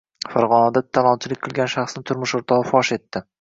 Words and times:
Farg‘onada 0.35 0.81
talonchilik 0.97 1.41
qilgan 1.49 1.69
shaxsni 1.75 2.03
turmush 2.09 2.35
o‘rtog‘i 2.41 2.69
fosh 2.73 2.93
etdi 2.99 3.25